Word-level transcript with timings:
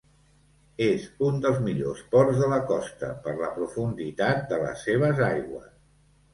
És 0.85 1.03
un 1.27 1.37
dels 1.43 1.59
millors 1.65 2.01
ports 2.15 2.41
de 2.45 2.49
la 2.55 2.59
costa 2.73 3.11
per 3.27 3.37
la 3.43 3.53
profunditat 3.61 4.43
de 4.55 4.63
les 4.67 4.85
seves 4.91 5.25
aigües. 5.31 5.73